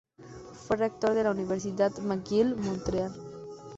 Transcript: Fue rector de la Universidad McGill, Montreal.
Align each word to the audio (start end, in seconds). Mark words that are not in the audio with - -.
Fue 0.53 0.77
rector 0.77 1.13
de 1.13 1.23
la 1.23 1.29
Universidad 1.29 1.95
McGill, 1.99 2.55
Montreal. 2.55 3.13